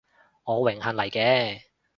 [0.45, 1.61] 我榮幸嚟嘅